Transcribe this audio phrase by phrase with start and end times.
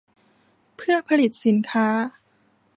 [0.77, 1.87] เพื่อผลิตสินค้า